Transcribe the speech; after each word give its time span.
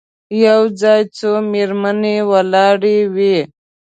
یو 0.45 0.61
ځای 0.81 1.01
څو 1.17 1.29
مېرمنې 1.51 2.15
ولاړې 2.31 2.97
وې. 3.15 3.37